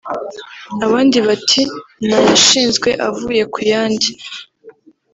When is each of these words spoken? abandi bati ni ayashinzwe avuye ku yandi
abandi 0.85 1.17
bati 1.27 1.61
ni 2.05 2.13
ayashinzwe 2.19 2.89
avuye 3.09 3.43
ku 3.53 3.59
yandi 3.71 4.09